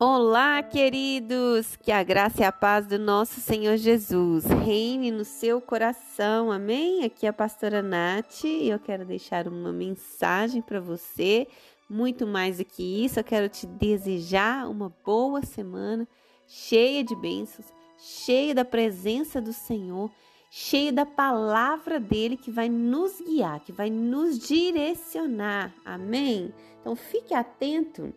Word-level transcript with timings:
Olá, 0.00 0.62
queridos! 0.62 1.74
Que 1.74 1.90
a 1.90 2.04
graça 2.04 2.42
e 2.42 2.44
a 2.44 2.52
paz 2.52 2.86
do 2.86 3.00
nosso 3.00 3.40
Senhor 3.40 3.76
Jesus 3.76 4.44
reine 4.44 5.10
no 5.10 5.24
seu 5.24 5.60
coração, 5.60 6.52
amém? 6.52 7.02
Aqui 7.02 7.26
é 7.26 7.30
a 7.30 7.32
pastora 7.32 7.82
Nath 7.82 8.44
e 8.44 8.68
eu 8.68 8.78
quero 8.78 9.04
deixar 9.04 9.48
uma 9.48 9.72
mensagem 9.72 10.62
para 10.62 10.78
você. 10.78 11.48
Muito 11.90 12.28
mais 12.28 12.58
do 12.58 12.64
que 12.64 13.04
isso, 13.04 13.18
eu 13.18 13.24
quero 13.24 13.48
te 13.48 13.66
desejar 13.66 14.70
uma 14.70 14.88
boa 15.04 15.42
semana, 15.42 16.06
cheia 16.46 17.02
de 17.02 17.16
bênçãos, 17.16 17.66
cheia 17.96 18.54
da 18.54 18.64
presença 18.64 19.40
do 19.40 19.52
Senhor, 19.52 20.12
cheia 20.48 20.92
da 20.92 21.04
palavra 21.04 21.98
dele 21.98 22.36
que 22.36 22.52
vai 22.52 22.68
nos 22.68 23.20
guiar, 23.20 23.58
que 23.64 23.72
vai 23.72 23.90
nos 23.90 24.38
direcionar, 24.38 25.74
amém? 25.84 26.54
Então 26.80 26.94
fique 26.94 27.34
atento 27.34 28.14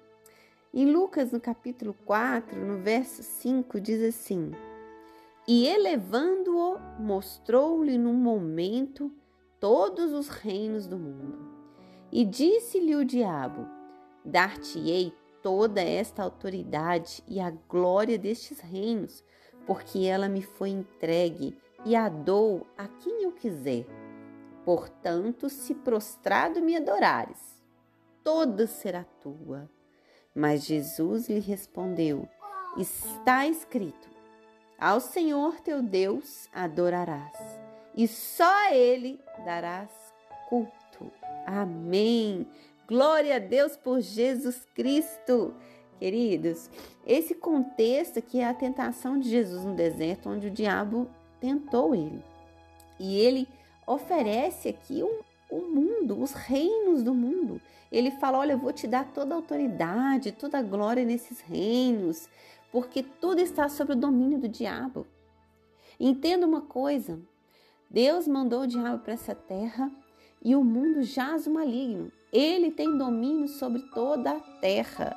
em 0.74 0.90
Lucas, 0.90 1.34
no 1.34 1.40
capítulo 1.42 1.94
4, 2.06 2.58
no 2.66 2.78
verso 2.78 3.22
5, 3.22 3.82
diz 3.82 4.02
assim: 4.02 4.52
E 5.46 5.68
elevando-o, 5.68 6.80
mostrou-lhe 6.98 7.98
num 7.98 8.14
momento 8.14 9.12
todos 9.60 10.14
os 10.14 10.30
reinos 10.30 10.88
do 10.88 10.98
mundo. 10.98 11.40
E 12.10 12.24
disse-lhe 12.24 12.96
o 12.96 13.04
diabo: 13.04 13.68
Dar-te-ei 14.24 15.14
toda 15.44 15.82
esta 15.82 16.24
autoridade 16.24 17.22
e 17.28 17.42
a 17.42 17.52
glória 17.52 18.18
destes 18.18 18.62
reinos, 18.62 19.22
porque 19.66 20.06
ela 20.06 20.30
me 20.30 20.42
foi 20.42 20.70
entregue 20.70 21.58
e 21.86 21.98
a 21.98 22.08
dou 22.08 22.66
a 22.78 22.88
quem 22.88 23.24
eu 23.24 23.34
quiser. 23.34 23.86
Portanto, 24.64 25.50
se 25.50 25.76
prostrado 25.76 26.62
me 26.62 26.78
adorares, 26.78 27.62
toda 28.24 28.68
será 28.68 29.04
tua. 29.04 29.70
Mas 30.34 30.64
Jesus 30.64 31.28
lhe 31.28 31.40
respondeu: 31.40 32.28
Está 32.78 33.46
escrito: 33.48 34.10
Ao 34.80 35.00
Senhor 35.00 35.60
teu 35.60 35.82
Deus 35.82 36.48
adorarás, 36.54 37.38
e 37.96 38.08
só 38.08 38.50
a 38.68 38.74
Ele 38.74 39.20
darás 39.46 39.90
culto. 40.48 41.12
Amém. 41.46 42.48
Glória 42.88 43.36
a 43.36 43.40
Deus 43.40 43.76
por 43.76 44.02
Jesus 44.02 44.66
Cristo. 44.76 45.54
Queridos, 46.00 46.70
esse 47.06 47.36
contexto 47.36 48.20
aqui 48.20 48.40
é 48.40 48.48
a 48.48 48.54
tentação 48.54 49.20
de 49.20 49.30
Jesus 49.30 49.64
no 49.64 49.76
deserto, 49.76 50.30
onde 50.30 50.48
o 50.48 50.52
diabo 50.52 51.08
tentou 51.40 51.94
ele. 51.94 52.24
E 53.00 53.18
ele 53.18 53.48
oferece 53.86 54.70
aqui 54.70 55.04
o 55.50 55.60
mundo, 55.60 56.22
os 56.22 56.32
reinos 56.32 57.04
do 57.04 57.14
mundo. 57.14 57.51
Ele 57.92 58.12
fala: 58.12 58.40
Olha, 58.40 58.54
eu 58.54 58.58
vou 58.58 58.72
te 58.72 58.88
dar 58.88 59.06
toda 59.12 59.34
a 59.34 59.38
autoridade, 59.38 60.32
toda 60.32 60.60
a 60.60 60.64
glória 60.64 61.04
nesses 61.04 61.42
reinos, 61.42 62.30
porque 62.72 63.04
tudo 63.04 63.40
está 63.40 63.68
sob 63.68 63.94
o 63.94 63.96
domínio 63.96 64.40
do 64.40 64.48
diabo. 64.48 65.06
Entenda 66.00 66.48
uma 66.48 66.62
coisa: 66.62 67.20
Deus 67.90 68.28
mandou 68.28 68.62
o 68.62 68.68
diabo 68.68 69.04
para 69.04 69.14
essa 69.14 69.36
terra 69.36 69.92
e 70.42 70.56
o 70.56 70.64
mundo 70.64 71.04
jaz 71.04 71.46
o 71.46 71.52
maligno. 71.52 72.12
Ele 72.32 72.72
tem 72.72 72.98
domínio 72.98 73.48
sobre 73.48 73.82
toda 73.94 74.32
a 74.32 74.40
terra. 74.60 75.16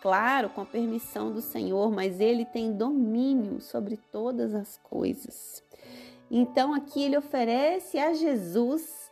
Claro, 0.00 0.50
com 0.50 0.60
a 0.60 0.66
permissão 0.66 1.32
do 1.32 1.40
Senhor, 1.40 1.90
mas 1.92 2.20
ele 2.20 2.44
tem 2.44 2.72
domínio 2.72 3.60
sobre 3.60 3.96
todas 4.10 4.54
as 4.54 4.76
coisas. 4.78 5.62
Então 6.30 6.72
aqui 6.72 7.02
ele 7.02 7.16
oferece 7.16 7.98
a 7.98 8.12
Jesus 8.12 9.10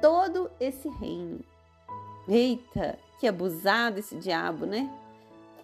todo 0.00 0.50
esse 0.60 0.88
reino. 0.88 1.44
Eita, 2.28 2.98
que 3.18 3.26
abusado 3.26 3.98
esse 3.98 4.16
diabo, 4.16 4.66
né? 4.66 4.90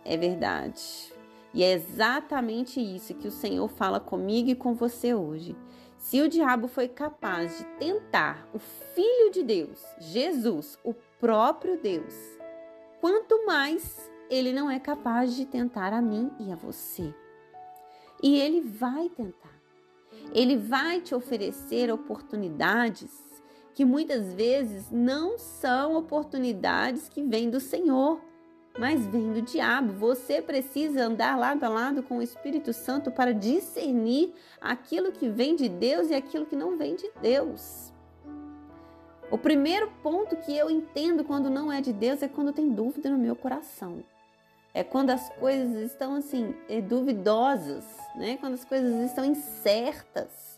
É 0.05 0.17
verdade. 0.17 1.13
E 1.55 1.63
é 1.63 1.73
exatamente 1.73 2.81
isso 2.81 3.15
que 3.15 3.29
o 3.29 3.33
Senhor 3.33 3.69
fala 3.69 4.01
comigo 4.01 4.51
e 4.51 4.55
com 4.55 4.75
você 4.75 5.15
hoje. 5.15 5.57
Se 5.99 6.21
o 6.21 6.29
diabo 6.29 6.69
foi 6.69 6.89
capaz 6.89 7.59
de 7.59 7.65
tentar 7.79 8.47
o 8.55 8.59
Filho 8.59 9.31
de 9.33 9.43
Deus, 9.43 9.85
Jesus, 9.99 10.79
o 10.85 10.95
próprio 11.21 11.77
Deus, 11.77 12.15
quanto 13.01 13.45
mais 13.47 14.11
ele 14.31 14.53
não 14.53 14.71
é 14.71 14.79
capaz 14.79 15.35
de 15.35 15.47
tentar 15.47 15.93
a 15.93 16.03
mim 16.03 16.31
e 16.39 16.53
a 16.53 16.57
você. 16.57 17.15
E 18.23 18.39
ele 18.39 18.61
vai 18.61 19.09
tentar. 19.09 19.57
Ele 20.33 20.57
vai 20.57 21.01
te 21.01 21.15
oferecer 21.15 21.91
oportunidades 21.91 23.28
que 23.79 23.85
muitas 23.85 24.35
vezes 24.35 24.91
não 24.91 25.39
são 25.39 25.95
oportunidades 25.95 27.09
que 27.09 27.23
vêm 27.23 27.49
do 27.49 27.61
Senhor, 27.61 28.21
mas 28.77 29.07
vêm 29.07 29.33
do 29.33 29.41
diabo. 29.41 29.93
Você 29.93 30.43
precisa 30.43 31.05
andar 31.05 31.39
lado 31.39 31.63
a 31.63 31.69
lado 31.69 32.03
com 32.03 32.19
o 32.19 32.23
Espírito 32.23 32.73
Santo 32.73 33.13
para 33.13 33.33
discernir 33.33 34.35
aquilo 34.61 35.13
que 35.13 35.29
vem 35.29 35.55
de 35.55 35.69
Deus 35.69 36.11
e 36.11 36.15
aquilo 36.17 36.45
que 36.45 36.57
não 36.57 36.77
vem 36.77 36.97
de 36.97 37.09
Deus. 37.23 37.93
O 39.31 39.39
primeiro 39.39 39.93
ponto 40.03 40.35
que 40.35 40.59
eu 40.59 40.69
entendo 40.69 41.23
quando 41.23 41.49
não 41.49 41.71
é 41.71 41.81
de 41.81 41.93
Deus 41.93 42.21
é 42.21 42.27
quando 42.27 42.53
tem 42.53 42.71
dúvida 42.71 43.09
no 43.09 43.17
meu 43.17 43.37
coração. 43.37 44.03
É 44.75 44.83
quando 44.83 45.11
as 45.11 45.29
coisas 45.35 45.93
estão 45.93 46.17
assim, 46.17 46.53
é, 46.69 46.81
duvidosas, 46.81 47.85
né? 48.17 48.39
Quando 48.39 48.55
as 48.55 48.65
coisas 48.65 49.09
estão 49.09 49.25
incertas 49.25 50.58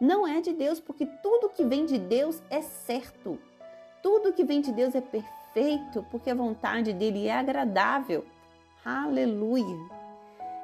não 0.00 0.26
é 0.26 0.40
de 0.40 0.52
Deus, 0.54 0.80
porque 0.80 1.04
tudo 1.04 1.50
que 1.50 1.62
vem 1.62 1.84
de 1.84 1.98
Deus 1.98 2.42
é 2.48 2.62
certo. 2.62 3.38
Tudo 4.02 4.32
que 4.32 4.42
vem 4.42 4.62
de 4.62 4.72
Deus 4.72 4.94
é 4.94 5.00
perfeito, 5.00 6.04
porque 6.10 6.30
a 6.30 6.34
vontade 6.34 6.92
dele 6.94 7.26
é 7.26 7.34
agradável. 7.34 8.24
Aleluia. 8.82 9.76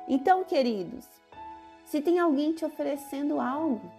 Então, 0.08 0.42
queridos, 0.42 1.06
se 1.84 2.00
tem 2.00 2.18
alguém 2.18 2.52
te 2.52 2.64
oferecendo 2.64 3.38
algo 3.38 3.92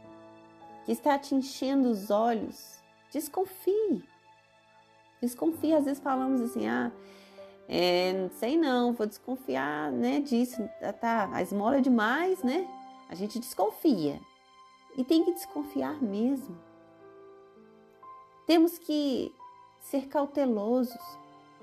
que 0.86 0.92
está 0.92 1.20
te 1.20 1.36
enchendo 1.36 1.90
os 1.90 2.10
olhos, 2.10 2.80
desconfie. 3.12 4.04
Desconfie. 5.22 5.76
Às 5.76 5.86
vezes 5.86 6.00
falamos 6.02 6.42
assim, 6.42 6.68
ah, 6.68 6.92
é, 7.68 8.14
não 8.14 8.30
sei 8.32 8.58
não, 8.58 8.94
vou 8.94 9.06
desconfiar, 9.06 9.92
né, 9.92 10.22
disso, 10.22 10.68
tá, 10.80 10.94
tá 10.94 11.30
a 11.32 11.42
esmola 11.42 11.78
é 11.78 11.82
demais, 11.82 12.42
né? 12.42 12.68
A 13.10 13.14
gente 13.14 13.38
desconfia. 13.38 14.20
E 14.98 15.04
tem 15.04 15.24
que 15.24 15.32
desconfiar 15.32 16.02
mesmo. 16.02 16.58
Temos 18.46 18.78
que 18.78 19.32
ser 19.80 20.08
cautelosos 20.08 21.18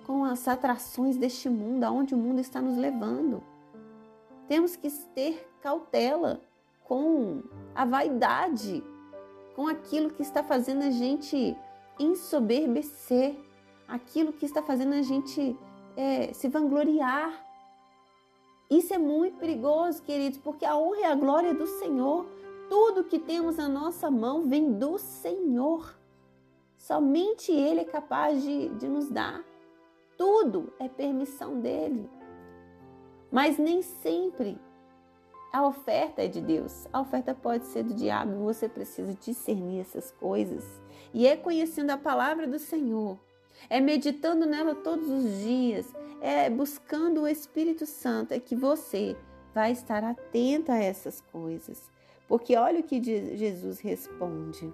com 0.06 0.24
as 0.24 0.46
atrações 0.46 1.16
deste 1.16 1.48
mundo, 1.48 1.84
aonde 1.84 2.14
o 2.14 2.18
mundo 2.18 2.40
está 2.40 2.62
nos 2.62 2.76
levando. 2.76 3.42
Temos 4.46 4.76
que 4.76 4.90
ter 5.14 5.50
cautela 5.62 6.40
com 6.84 7.42
a 7.74 7.84
vaidade, 7.84 8.84
com 9.56 9.66
aquilo 9.66 10.10
que 10.10 10.22
está 10.22 10.42
fazendo 10.42 10.82
a 10.82 10.90
gente 10.90 11.56
ensoberbecer, 11.98 13.36
aquilo 13.88 14.32
que 14.32 14.44
está 14.44 14.62
fazendo 14.62 14.94
a 14.94 15.02
gente 15.02 15.56
é, 15.96 16.32
se 16.32 16.48
vangloriar. 16.48 17.32
Isso 18.70 18.92
é 18.92 18.98
muito 18.98 19.38
perigoso, 19.38 20.02
queridos, 20.02 20.38
porque 20.38 20.64
a 20.64 20.76
honra 20.76 21.00
e 21.00 21.04
a 21.04 21.14
glória 21.14 21.54
do 21.54 21.66
Senhor. 21.66 22.26
Tudo 22.68 23.04
que 23.04 23.18
temos 23.18 23.56
na 23.56 23.68
nossa 23.68 24.10
mão 24.10 24.48
vem 24.48 24.72
do 24.72 24.98
Senhor. 24.98 25.94
Somente 26.76 27.52
Ele 27.52 27.80
é 27.80 27.84
capaz 27.84 28.42
de, 28.42 28.68
de 28.70 28.88
nos 28.88 29.08
dar. 29.08 29.44
Tudo 30.16 30.72
é 30.78 30.88
permissão 30.88 31.60
dele. 31.60 32.08
Mas 33.30 33.58
nem 33.58 33.82
sempre 33.82 34.60
a 35.54 35.64
oferta 35.64 36.22
é 36.22 36.26
de 36.26 36.40
Deus. 36.40 36.86
A 36.92 37.00
oferta 37.00 37.32
pode 37.32 37.66
ser 37.66 37.84
do 37.84 37.94
diabo. 37.94 38.44
Você 38.44 38.68
precisa 38.68 39.14
discernir 39.14 39.82
essas 39.82 40.10
coisas. 40.10 40.64
E 41.12 41.28
é 41.28 41.36
conhecendo 41.36 41.90
a 41.90 41.96
palavra 41.96 42.44
do 42.44 42.58
Senhor. 42.58 43.16
É 43.70 43.80
meditando 43.80 44.46
nela 44.46 44.74
todos 44.74 45.08
os 45.08 45.38
dias. 45.42 45.86
É 46.20 46.50
buscando 46.50 47.22
o 47.22 47.28
Espírito 47.28 47.86
Santo. 47.86 48.32
É 48.32 48.40
que 48.40 48.56
você 48.56 49.16
vai 49.54 49.70
estar 49.70 50.02
atenta 50.02 50.72
a 50.72 50.82
essas 50.82 51.20
coisas. 51.20 51.88
Porque 52.26 52.56
olha 52.56 52.80
o 52.80 52.82
que 52.82 53.02
Jesus 53.02 53.80
responde 53.80 54.72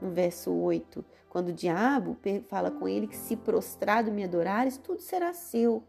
no 0.00 0.10
verso 0.10 0.52
8, 0.52 1.04
quando 1.28 1.48
o 1.48 1.52
diabo 1.52 2.16
fala 2.48 2.70
com 2.70 2.88
ele 2.88 3.06
que 3.06 3.16
se 3.16 3.36
prostrado 3.36 4.10
me 4.10 4.24
adorares, 4.24 4.76
tudo 4.78 5.00
será 5.00 5.32
seu. 5.32 5.82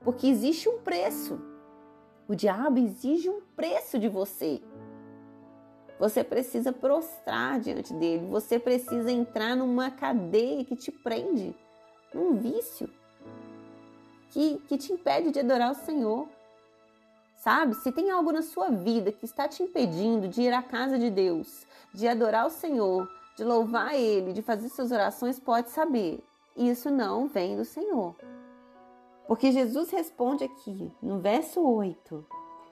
Porque 0.00 0.26
existe 0.26 0.68
um 0.68 0.78
preço. 0.78 1.40
O 2.26 2.34
diabo 2.34 2.78
exige 2.78 3.28
um 3.28 3.40
preço 3.56 3.98
de 3.98 4.08
você. 4.08 4.62
Você 5.98 6.24
precisa 6.24 6.72
prostrar 6.72 7.60
diante 7.60 7.92
dele, 7.92 8.26
você 8.26 8.58
precisa 8.58 9.12
entrar 9.12 9.54
numa 9.54 9.90
cadeia 9.90 10.64
que 10.64 10.74
te 10.74 10.90
prende, 10.90 11.54
num 12.14 12.38
vício 12.38 12.88
que, 14.30 14.58
que 14.66 14.78
te 14.78 14.92
impede 14.92 15.30
de 15.30 15.40
adorar 15.40 15.72
o 15.72 15.74
Senhor. 15.74 16.26
Sabe? 17.40 17.74
Se 17.74 17.90
tem 17.90 18.10
algo 18.10 18.32
na 18.32 18.42
sua 18.42 18.68
vida 18.68 19.10
que 19.10 19.24
está 19.24 19.48
te 19.48 19.62
impedindo 19.62 20.28
de 20.28 20.42
ir 20.42 20.52
à 20.52 20.62
casa 20.62 20.98
de 20.98 21.10
Deus, 21.10 21.66
de 21.92 22.06
adorar 22.06 22.46
o 22.46 22.50
Senhor, 22.50 23.10
de 23.34 23.42
louvar 23.42 23.94
Ele, 23.94 24.34
de 24.34 24.42
fazer 24.42 24.68
suas 24.68 24.92
orações, 24.92 25.40
pode 25.40 25.70
saber. 25.70 26.22
Isso 26.54 26.90
não 26.90 27.28
vem 27.28 27.56
do 27.56 27.64
Senhor. 27.64 28.14
Porque 29.26 29.52
Jesus 29.52 29.88
responde 29.90 30.44
aqui 30.44 30.94
no 31.00 31.18
verso 31.18 31.62
8: 31.62 32.26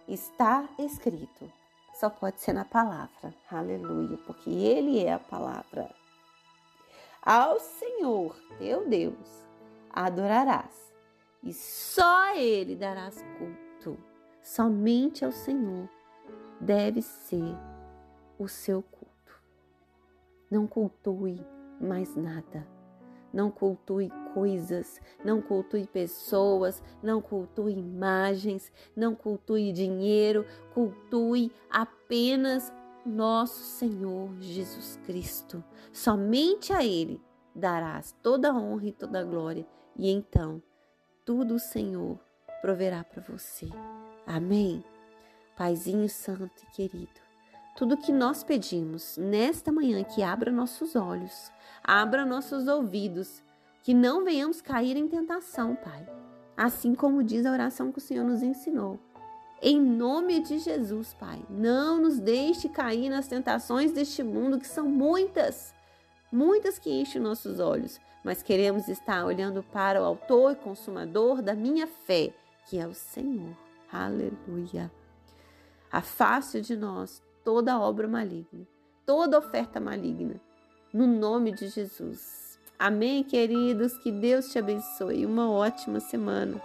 está 0.07 0.69
escrito. 0.79 1.51
Só 1.95 2.11
pode 2.11 2.39
ser 2.43 2.53
na 2.53 2.67
palavra. 2.67 3.35
Aleluia, 3.51 4.19
porque 4.27 4.51
Ele 4.51 5.03
é 5.03 5.15
a 5.15 5.19
palavra. 5.19 5.91
Ao 7.23 7.59
Senhor, 7.59 8.37
teu 8.59 8.87
Deus, 8.87 9.47
adorarás, 9.91 10.93
e 11.43 11.55
só 11.55 12.35
Ele 12.37 12.77
darás 12.77 13.25
culto. 13.39 13.68
Somente 14.49 15.27
ao 15.27 15.31
Senhor 15.31 15.91
deve 16.59 17.03
ser 17.03 17.55
o 18.39 18.49
seu 18.49 18.81
culto. 18.81 19.43
Não 20.51 20.67
cultue 20.67 21.39
mais 21.79 22.17
nada. 22.17 22.67
Não 23.31 23.51
cultue 23.51 24.11
coisas, 24.33 25.03
não 25.23 25.43
cultue 25.43 25.87
pessoas, 25.87 26.83
não 27.03 27.21
cultue 27.21 27.75
imagens, 27.75 28.73
não 28.97 29.15
cultue 29.15 29.71
dinheiro, 29.71 30.47
cultue 30.73 31.53
apenas 31.69 32.73
nosso 33.05 33.63
Senhor 33.63 34.31
Jesus 34.41 34.99
Cristo. 35.05 35.63
Somente 35.93 36.73
a 36.73 36.83
Ele 36.83 37.21
darás 37.55 38.17
toda 38.23 38.51
a 38.51 38.59
honra 38.59 38.87
e 38.87 38.93
toda 38.93 39.21
a 39.21 39.25
glória, 39.25 39.67
e 39.95 40.11
então 40.11 40.63
tudo 41.23 41.57
o 41.57 41.61
Senhor 41.61 42.19
proverá 42.63 43.05
para 43.05 43.21
você. 43.21 43.69
Amém. 44.29 44.85
Paizinho 45.57 46.07
santo 46.07 46.63
e 46.63 46.77
querido, 46.77 47.21
tudo 47.75 47.97
que 47.97 48.13
nós 48.13 48.45
pedimos 48.45 49.17
nesta 49.17 49.73
manhã 49.73 50.05
que 50.05 50.23
abra 50.23 50.53
nossos 50.53 50.95
olhos, 50.95 51.51
abra 51.83 52.27
nossos 52.27 52.69
ouvidos, 52.69 53.43
que 53.83 53.95
não 53.95 54.25
venhamos 54.25 54.61
cair 54.61 54.99
em 54.99 55.09
tentação, 55.09 55.75
Pai. 55.75 56.07
Assim 56.55 56.95
como 56.95 57.25
diz 57.25 57.47
a 57.47 57.53
oração 57.53 57.91
que 57.91 57.97
o 57.97 58.03
Senhor 58.03 58.23
nos 58.23 58.43
ensinou. 58.43 59.01
Em 59.63 59.81
nome 59.81 60.41
de 60.41 60.59
Jesus, 60.59 61.15
Pai, 61.15 61.43
não 61.49 61.99
nos 61.99 62.21
deixe 62.21 62.69
cair 62.69 63.09
nas 63.09 63.29
tentações 63.29 63.93
deste 63.93 64.23
mundo, 64.23 64.59
que 64.59 64.69
são 64.69 64.87
muitas, 64.87 65.73
muitas 66.31 66.79
que 66.79 66.91
enchem 66.91 67.23
nossos 67.23 67.61
olhos, 67.61 67.99
mas 68.23 68.43
queremos 68.43 68.89
estar 68.89 69.25
olhando 69.25 69.63
para 69.63 70.03
o 70.03 70.05
Autor 70.05 70.53
e 70.53 70.57
Consumador 70.57 71.41
da 71.41 71.55
minha 71.55 71.87
fé, 71.87 72.31
que 72.67 72.79
é 72.79 72.87
o 72.87 72.93
Senhor. 72.93 73.68
Aleluia. 73.91 74.93
Afaste 75.91 76.61
de 76.61 76.77
nós 76.77 77.23
toda 77.43 77.81
obra 77.81 78.07
maligna, 78.07 78.67
toda 79.07 79.39
oferta 79.39 79.81
maligna, 79.81 80.41
no 80.93 81.07
nome 81.07 81.53
de 81.53 81.69
Jesus. 81.69 82.59
Amém, 82.79 83.25
queridos? 83.25 83.97
Que 83.99 84.13
Deus 84.13 84.51
te 84.53 84.59
abençoe. 84.59 85.25
Uma 85.25 85.51
ótima 85.51 85.99
semana. 85.99 86.61